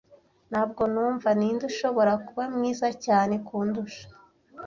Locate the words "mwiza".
2.55-2.87